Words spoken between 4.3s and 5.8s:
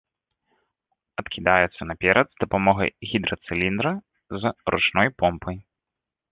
з ручной помпай.